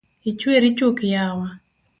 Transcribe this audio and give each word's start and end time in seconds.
Ichweri 0.29 0.69
chuk 0.77 0.97
yawa? 1.13 1.47